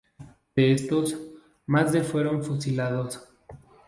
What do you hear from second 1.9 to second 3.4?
de fueron fusilados.